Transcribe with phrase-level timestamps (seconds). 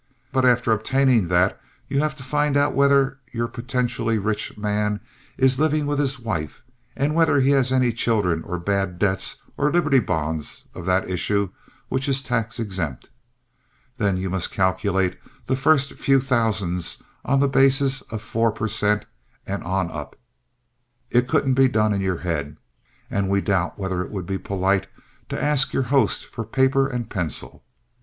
[0.31, 4.99] But after obtaining that you have to find out whether your potentially rich man
[5.37, 6.63] is living with his wife
[6.95, 11.51] and whether he has any children or bad debts or Liberty bonds of that issue
[11.87, 13.11] which is tax exempt.
[13.97, 19.05] Then you must calculate the first few thousands on the basis of four per cent
[19.45, 20.15] and on up.
[21.11, 22.57] It couldn't be done in your head,
[23.11, 24.87] and we doubt whether it would be polite
[25.29, 27.63] to ask your host for paper and pencil.